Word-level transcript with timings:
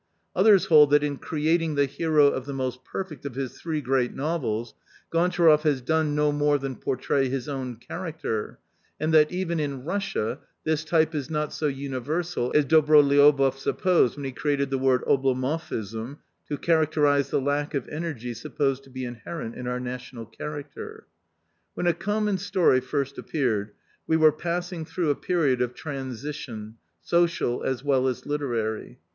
Others 0.35 0.65
hold 0.65 0.89
that 0.89 1.03
in 1.03 1.17
creating 1.17 1.75
the 1.75 1.85
hero 1.85 2.25
of 2.25 2.47
the 2.47 2.55
most 2.55 2.83
perfect 2.83 3.23
of 3.23 3.35
his 3.35 3.61
three 3.61 3.81
great 3.81 4.15
novels, 4.15 4.73
Gontcharoff 5.13 5.61
has 5.61 5.79
done 5.79 6.15
no 6.15 6.31
more 6.31 6.57
than 6.57 6.75
portray 6.77 7.29
his 7.29 7.47
own 7.47 7.75
character, 7.75 8.57
and 8.99 9.13
that 9.13 9.31
even 9.31 9.59
in 9.59 9.85
Russia 9.85 10.39
this 10.63 10.83
type 10.83 11.13
is 11.13 11.29
not 11.29 11.53
so 11.53 11.67
universal 11.67 12.51
as 12.55 12.65
Dobroliouboff 12.65 13.59
sup 13.59 13.79
posed 13.79 14.15
when 14.15 14.25
he 14.25 14.31
created 14.31 14.71
the 14.71 14.79
word' 14.79 15.03
Oblomovism' 15.07 16.17
to 16.49 16.57
charac 16.57 16.91
terise 16.93 17.29
the 17.29 17.39
lack 17.39 17.75
of 17.75 17.87
energy 17.87 18.33
supposed 18.33 18.83
to 18.85 18.89
be 18.89 19.05
inherent 19.05 19.53
in 19.53 19.67
our 19.67 19.79
national 19.79 20.25
character...." 20.25 21.05
When 21.75 21.85
A 21.85 21.93
Common 21.93 22.39
Story 22.39 22.79
first 22.81 23.19
appeared, 23.19 23.69
we 24.07 24.17
were 24.17 24.31
passing 24.31 24.83
through 24.83 25.11
a 25.11 25.15
period 25.15 25.61
of 25.61 25.75
transition, 25.75 26.77
social 27.03 27.61
as 27.61 27.83
well 27.83 28.07
as 28.07 28.25
literary. 28.25 28.97